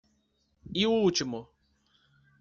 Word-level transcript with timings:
E 0.73 0.83
o 0.87 0.93
último? 1.07 1.39